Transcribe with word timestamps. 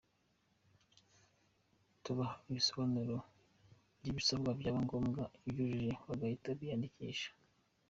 Tubaha 2.03 2.35
ibisobanuro 2.49 3.15
by’ibisabwa, 3.99 4.49
byaba 4.59 4.79
ngombwa 4.85 5.23
ubyujuje 5.45 5.91
agahita 6.11 6.49
yiyandikisha. 6.59 7.29